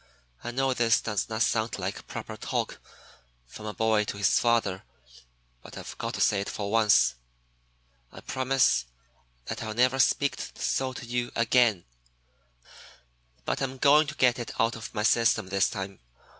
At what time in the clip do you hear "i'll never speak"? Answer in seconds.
9.61-10.37